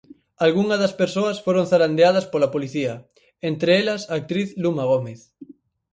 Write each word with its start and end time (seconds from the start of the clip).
Algunha 0.45 0.75
das 0.81 0.93
persoas 1.01 1.41
foron 1.45 1.67
zarandeadas 1.71 2.25
pola 2.31 2.51
policía, 2.55 2.93
entre 3.49 3.71
elas 3.81 4.01
a 4.03 4.13
actriz 4.19 4.49
Luma 4.63 4.83
Gómez. 4.91 5.19